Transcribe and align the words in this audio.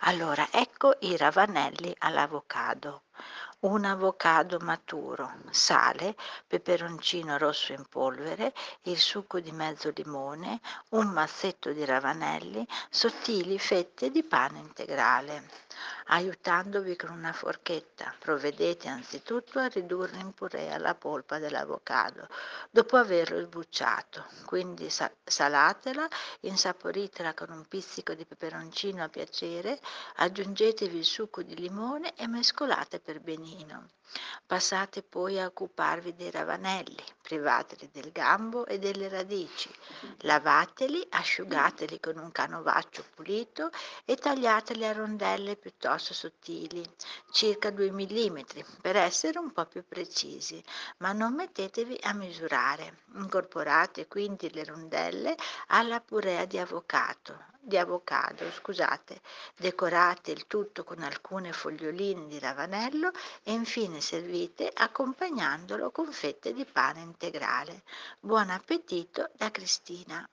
Allora, 0.00 0.48
ecco 0.50 0.96
i 1.00 1.16
ravanelli 1.16 1.94
all'avocado. 1.98 3.02
Un 3.60 3.84
avocado 3.84 4.58
maturo, 4.60 5.32
sale, 5.50 6.14
peperoncino 6.46 7.36
rosso 7.38 7.72
in 7.72 7.84
polvere, 7.88 8.54
il 8.82 8.98
succo 8.98 9.40
di 9.40 9.50
mezzo 9.50 9.90
limone, 9.94 10.60
un 10.90 11.08
mazzetto 11.08 11.72
di 11.72 11.84
ravanelli, 11.84 12.64
sottili 12.88 13.58
fette 13.58 14.12
di 14.12 14.22
pane 14.22 14.60
integrale. 14.60 15.48
Aiutandovi 16.10 16.96
con 16.96 17.10
una 17.10 17.34
forchetta, 17.34 18.14
provvedete 18.18 18.88
anzitutto 18.88 19.58
a 19.58 19.66
ridurre 19.66 20.18
in 20.18 20.32
purea 20.32 20.78
la 20.78 20.94
polpa 20.94 21.38
dell'avocado, 21.38 22.28
dopo 22.70 22.96
averlo 22.96 23.42
sbucciato. 23.42 24.24
Quindi 24.46 24.88
salatela, 24.88 26.08
insaporitela 26.40 27.34
con 27.34 27.50
un 27.50 27.66
pizzico 27.68 28.14
di 28.14 28.24
peperoncino 28.24 29.02
a 29.02 29.10
piacere, 29.10 29.78
aggiungetevi 30.16 30.96
il 30.96 31.04
succo 31.04 31.42
di 31.42 31.54
limone 31.54 32.14
e 32.16 32.26
mescolate 32.26 33.00
per 33.00 33.20
benino. 33.20 33.90
Passate 34.46 35.02
poi 35.02 35.38
a 35.38 35.44
occuparvi 35.44 36.14
dei 36.14 36.30
ravanelli, 36.30 37.04
privateli 37.28 37.90
del 37.92 38.10
gambo 38.10 38.64
e 38.64 38.78
delle 38.78 39.06
radici. 39.10 39.68
Lavateli, 40.20 41.06
asciugateli 41.10 42.00
con 42.00 42.16
un 42.16 42.32
canovaccio 42.32 43.04
pulito 43.14 43.68
e 44.06 44.16
tagliateli 44.16 44.86
a 44.86 44.92
rondelle 44.94 45.56
piuttosto 45.56 46.14
sottili, 46.14 46.82
circa 47.30 47.68
2 47.68 47.90
mm, 47.90 48.38
per 48.80 48.96
essere 48.96 49.38
un 49.38 49.52
po' 49.52 49.66
più 49.66 49.84
precisi, 49.86 50.64
ma 50.98 51.12
non 51.12 51.34
mettetevi 51.34 51.98
a 52.04 52.14
misurare. 52.14 53.00
Incorporate 53.16 54.08
quindi 54.08 54.50
le 54.50 54.64
rondelle 54.64 55.36
alla 55.66 56.00
purea 56.00 56.46
di 56.46 56.56
avocado, 56.56 57.44
di 57.68 57.76
avocado, 57.76 58.50
scusate. 58.50 59.20
Decorate 59.54 60.32
il 60.32 60.46
tutto 60.46 60.82
con 60.84 61.02
alcune 61.02 61.52
foglioline 61.52 62.26
di 62.26 62.38
ravanello 62.38 63.10
e 63.42 63.52
infine 63.52 64.00
servite 64.00 64.70
accompagnandolo 64.72 65.90
con 65.90 66.10
fette 66.10 66.54
di 66.54 66.64
pane 66.64 67.00
integrale. 67.00 67.82
Buon 68.18 68.48
appetito 68.48 69.28
da 69.36 69.50
Cristina. 69.50 70.26